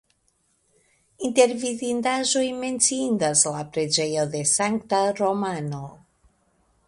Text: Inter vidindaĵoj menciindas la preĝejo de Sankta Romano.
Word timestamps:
Inter 1.27 1.51
vidindaĵoj 1.63 2.43
menciindas 2.63 3.45
la 3.57 3.61
preĝejo 3.75 4.25
de 4.37 4.43
Sankta 4.57 5.05
Romano. 5.21 5.85